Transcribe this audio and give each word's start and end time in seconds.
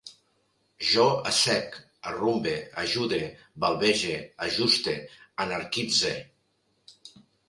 Jo 0.91 1.03
assec, 1.31 1.75
arrumbe, 2.11 2.53
ajude, 2.83 3.19
balbege, 3.65 4.15
ajuste, 4.47 4.95
anarquitze 5.45 6.15